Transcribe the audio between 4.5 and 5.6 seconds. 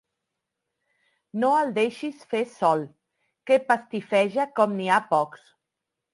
com n'hi ha pocs.